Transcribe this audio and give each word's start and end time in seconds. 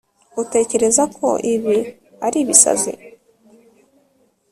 Utekereza 0.41 1.03
ko 1.17 1.27
ibi 1.53 1.77
ari 2.25 2.37
ibisazi 2.43 2.91